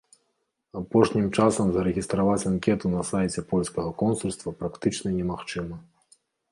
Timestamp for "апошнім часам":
0.79-1.65